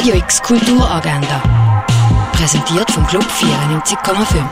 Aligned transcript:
Radio 0.00 0.14
X 0.14 0.40
Kulturagenda. 0.40 1.42
Präsentiert 2.32 2.90
vom 2.90 3.06
Club 3.06 3.22
94,5. 3.22 4.42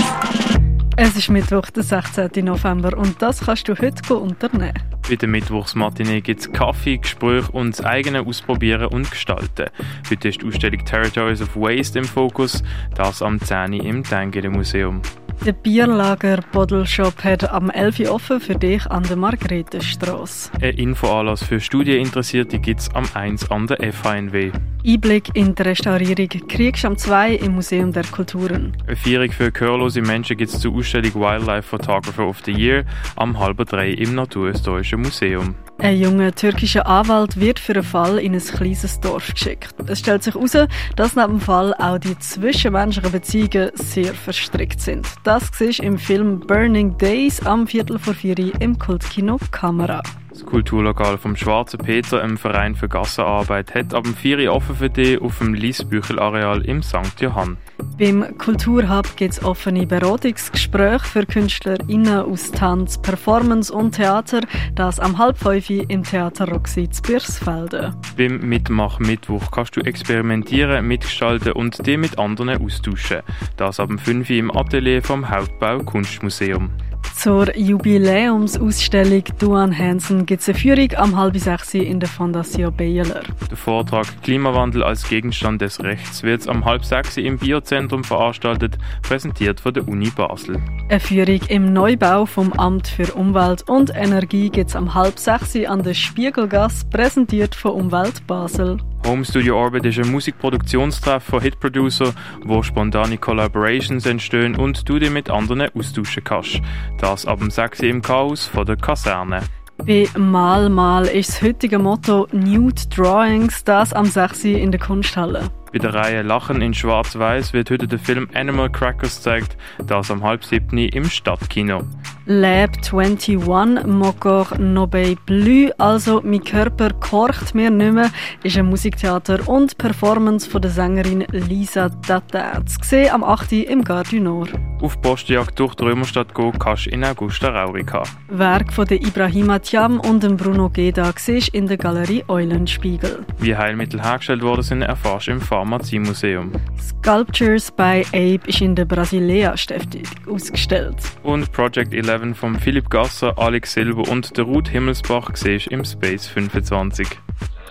Es 0.98 1.17
ist 1.17 1.30
Mittwoch, 1.30 1.71
der 1.71 1.84
16. 1.84 2.44
November 2.44 2.94
und 2.98 3.23
das 3.23 3.41
kannst 3.41 3.66
du 3.66 3.73
heute 3.73 4.14
unternehmen. 4.14 4.75
Bei 5.08 5.16
der 5.16 5.26
Mittwochsmatinee 5.26 6.21
gibt 6.21 6.41
es 6.41 6.53
Kaffee, 6.53 6.98
Gespräche 6.98 7.50
und 7.53 7.78
das 7.78 7.87
eigene 7.87 8.27
Ausprobieren 8.27 8.89
und 8.89 9.11
Gestalten. 9.11 9.71
Heute 10.11 10.29
ist 10.29 10.43
die 10.43 10.46
Ausstellung 10.48 10.84
Territories 10.84 11.41
of 11.41 11.57
Waste 11.57 12.01
im 12.01 12.05
Fokus, 12.05 12.62
das 12.95 13.23
am 13.23 13.41
10. 13.41 13.73
im 13.73 14.05
Tengele 14.05 14.51
Museum. 14.51 15.01
Der 15.45 15.52
Bierlager 15.52 16.41
Bottle 16.52 16.84
Shop 16.84 17.23
hat 17.23 17.48
am 17.50 17.71
11. 17.71 18.00
Uhr 18.00 18.12
offen 18.12 18.41
für 18.41 18.57
dich 18.57 18.84
an 18.91 19.04
der 19.04 19.16
Margrethenstrasse. 19.16 20.50
Ein 20.61 20.75
Infoanlass 20.77 21.45
für 21.45 21.61
Studieninteressierte 21.61 22.59
gibt 22.59 22.80
es 22.80 22.95
am 22.95 23.04
1 23.14 23.50
an 23.50 23.66
der 23.68 23.93
FHNW. 23.93 24.50
Einblick 24.85 25.30
in 25.35 25.54
die 25.54 25.63
Restaurierung 25.63 26.29
kriegst 26.49 26.85
am 26.85 26.99
2 26.99 27.36
im 27.36 27.54
Museum 27.54 27.93
der 27.93 28.04
Kulturen. 28.04 28.77
Eine 28.86 28.96
Feierung 28.96 29.30
für 29.30 29.53
gehörlose 29.53 30.03
Menschen 30.03 30.36
gibt 30.36 30.53
es 30.53 30.61
zur 30.61 30.75
Ausstellung 30.75 31.14
Wildlife 31.14 31.68
Photographer 31.68 32.27
of 32.27 32.38
the 32.44 32.52
Year 32.52 32.84
am 33.16 33.38
halben 33.38 33.64
drei 33.64 33.91
im 33.91 34.14
Naturhistorischen 34.14 35.02
Museum. 35.02 35.55
Ein 35.80 36.00
junger 36.00 36.34
türkischer 36.34 36.86
Anwalt 36.88 37.38
wird 37.38 37.60
für 37.60 37.74
einen 37.74 37.84
Fall 37.84 38.18
in 38.18 38.34
ein 38.34 38.41
kleines 38.41 38.98
Dorf 38.98 39.32
geschickt. 39.32 39.74
Es 39.86 40.00
stellt 40.00 40.24
sich 40.24 40.34
heraus, 40.34 40.56
dass 40.96 41.14
neben 41.14 41.34
dem 41.34 41.41
Fall 41.41 41.72
auch 41.74 41.98
die 41.98 42.18
zwischenmenschlichen 42.18 43.12
Beziehungen 43.12 43.70
sehr 43.74 44.12
verstrickt 44.12 44.80
sind. 44.80 45.06
Das 45.28 45.50
siehst 45.52 45.80
im 45.80 45.98
Film 45.98 46.41
Burning 46.41 46.96
Days 46.96 47.45
am 47.45 47.66
Viertel 47.66 47.98
vor 47.98 48.14
vier 48.14 48.38
im 48.38 48.78
Kultkino 48.78 49.38
Kamera. 49.50 50.02
Das 50.30 50.42
Kulturlokal 50.42 51.19
vom 51.19 51.36
Schwarzen 51.36 51.77
Peter 51.80 52.24
im 52.24 52.38
Verein 52.38 52.74
für 52.74 52.88
Gassenarbeit 52.88 53.74
hat 53.74 53.92
ab 53.92 54.05
dem 54.05 54.14
4 54.14 54.50
offen 54.50 54.77
für 54.77 54.88
dich 54.88 55.20
auf 55.20 55.36
dem 55.36 55.52
Liesbüchel-Areal 55.52 56.64
im 56.64 56.83
St. 56.83 57.20
Johann. 57.20 57.58
Beim 57.98 58.38
Kulturhub 58.38 59.16
gibt 59.16 59.32
es 59.32 59.42
offene 59.42 59.84
Beratungsgespräche 59.84 61.04
für 61.04 61.27
KünstlerInnen 61.27 62.20
aus 62.20 62.52
Tanz, 62.52 62.96
Performance 63.02 63.72
und 63.74 63.96
Theater, 63.96 64.42
das 64.77 65.00
am 65.00 65.18
halb 65.18 65.36
fünf 65.36 65.68
im 65.68 66.05
Theater 66.05 66.48
Roxy 66.48 66.88
zu 66.88 67.02
Birsfelden. 67.02 67.96
Beim 68.16 68.38
Mitmach-Mittwoch 68.38 69.50
kannst 69.50 69.74
du 69.74 69.80
experimentieren, 69.80 70.86
mitgestalten 70.86 71.55
und 71.55 71.84
dich 71.84 71.98
mit 71.98 72.20
anderen 72.20 72.62
austauschen. 72.62 73.22
Das 73.56 73.80
ab 73.80 73.88
dem 73.88 73.98
5 73.98 74.30
im 74.30 74.56
Atelier 74.56 75.02
vom 75.02 75.28
Hauptbau 75.28 75.80
Kunstmuseum. 75.80 76.70
Zur 77.18 77.56
Jubiläumsausstellung 77.56 79.24
Duan 79.41 79.77
Hansen 79.77 80.24
gibt 80.24 80.41
es 80.41 80.48
eine 80.48 80.56
Führung 80.56 80.94
am 80.96 81.16
halb 81.16 81.36
sechs 81.36 81.74
in 81.74 81.98
der 81.98 82.08
Fondation 82.08 82.72
Baylor. 82.72 83.22
Der 83.50 83.56
Vortrag 83.56 84.06
Klimawandel 84.22 84.84
als 84.84 85.08
Gegenstand 85.08 85.60
des 85.60 85.82
Rechts 85.82 86.22
wird 86.22 86.48
am 86.48 86.64
halb 86.64 86.84
sechs 86.84 87.16
im 87.16 87.36
Biozentrum 87.36 88.05
veranstaltet, 88.05 88.78
präsentiert 89.02 89.58
von 89.58 89.74
der 89.74 89.88
Uni 89.88 90.10
Basel. 90.10 90.62
Eine 90.88 91.00
Führung 91.00 91.40
im 91.48 91.72
Neubau 91.72 92.24
vom 92.24 92.52
Amt 92.52 92.86
für 92.86 93.12
Umwelt 93.14 93.68
und 93.68 93.90
Energie 93.94 94.48
gibt 94.48 94.70
es 94.70 94.77
am 94.77 94.94
halb 94.94 95.18
sechs 95.18 95.56
an 95.56 95.83
der 95.83 95.94
Spiegelgasse, 95.94 96.86
präsentiert 96.88 97.56
von 97.56 97.72
Umwelt 97.72 98.24
Basel. 98.28 98.78
Home 99.09 99.25
Studio 99.25 99.59
Orbit 99.59 99.87
ist 99.87 99.98
ein 99.98 100.12
Musikproduktionstreff 100.12 101.25
von 101.25 101.41
Hitproducer, 101.41 102.12
wo 102.45 102.62
spontane 102.62 103.17
Collaborations 103.17 104.05
entstehen 104.05 104.55
und 104.55 104.87
du 104.87 104.98
dich 104.98 105.11
mit 105.11 105.31
anderen 105.31 105.62
austauschen 105.75 106.23
kannst. 106.25 106.61
Das 106.98 107.25
ab 107.25 107.39
dem 107.39 107.51
6 107.51 107.81
im 107.81 108.03
Chaos 108.03 108.47
von 108.47 108.67
der 108.67 108.77
Kaserne. 108.77 109.41
Bei 109.79 110.06
Mal 110.19 110.69
Mal 110.69 111.06
ist 111.06 111.31
das 111.31 111.42
heutige 111.42 111.79
Motto 111.79 112.29
Nude 112.33 112.83
Drawings, 112.95 113.64
das 113.64 113.95
am 113.95 114.05
6 114.05 114.45
in 114.45 114.73
der 114.73 114.81
Kunsthalle. 114.81 115.48
Bei 115.73 115.79
der 115.79 115.95
Reihe 115.95 116.20
Lachen 116.20 116.61
in 116.61 116.75
Schwarz-Weiß 116.75 117.55
wird 117.55 117.70
heute 117.70 117.89
der 117.89 117.98
Film 117.98 118.29
Animal 118.34 118.70
Crackers 118.70 119.17
gezeigt, 119.17 119.56
das 119.86 120.11
am 120.11 120.23
halb 120.23 120.45
siebten 120.45 120.77
im 120.77 121.05
Stadtkino. 121.05 121.83
Lab 122.30 122.77
21 122.83 123.39
Mokor 123.86 124.58
Nobel 124.58 125.16
Blü, 125.24 125.70
also 125.78 126.20
«Mein 126.22 126.44
Körper 126.44 126.90
kocht 126.92 127.55
mir 127.55 127.70
nicht 127.70 127.94
mehr», 127.94 128.11
ist 128.43 128.59
ein 128.59 128.66
Musiktheater 128.66 129.49
und 129.49 129.78
Performance 129.78 130.47
von 130.47 130.61
der 130.61 130.71
Sängerin 130.71 131.25
Lisa 131.31 131.88
Data. 132.06 132.61
Zu 132.67 132.77
sehen 132.83 133.15
am 133.15 133.25
8. 133.25 133.53
im 133.53 133.83
Gare 133.83 134.05
du 134.11 134.21
Nord. 134.21 134.53
Auf 134.83 135.00
Postjagd 135.00 135.59
durch 135.59 135.75
die 135.75 135.84
Römerstadt 135.84 136.34
gehen 136.34 136.53
kannst 136.59 136.84
du 136.84 136.91
in 136.91 137.03
Augusta 137.03 137.49
Raurica. 137.49 138.03
Werk 138.28 138.75
von 138.75 138.84
der 138.84 139.00
Ibrahima 139.00 139.59
Thiam 139.59 139.99
und 139.99 140.22
dem 140.22 140.37
Bruno 140.37 140.69
Geda 140.69 141.12
siehst 141.17 141.49
in 141.55 141.67
der 141.67 141.78
Galerie 141.78 142.25
Eulenspiegel. 142.28 143.25
Wie 143.38 143.56
Heilmittel 143.56 144.03
hergestellt 144.03 144.43
worden 144.43 144.62
sind, 144.62 144.83
erfährst 144.83 145.28
du 145.28 145.31
im 145.31 145.41
Pharmaziemuseum. 145.41 146.53
Sculptures 146.78 147.72
by 147.72 148.05
Abe 148.12 148.41
ist 148.47 148.61
in 148.61 148.75
der 148.75 148.84
Brasilea 148.84 149.56
Stiftung 149.56 150.03
ausgestellt. 150.31 150.97
Und 151.22 151.50
Project 151.53 151.94
11 151.94 152.18
von 152.34 152.59
Philipp 152.59 152.91
Gasser, 152.91 153.39
Alex 153.39 153.75
Silber 153.75 154.09
und 154.11 154.37
der 154.37 154.45
Ruth 154.45 154.69
Himmelsbach 154.69 155.31
im 155.71 155.84
Space 155.84 156.27
25. 156.27 157.06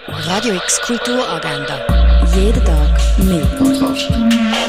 Radio 0.08 0.56
X 0.56 0.81
Kulturagenda. 0.81 2.25
Jeden 2.34 2.63
Tag 2.63 2.97
mehr. 3.19 4.66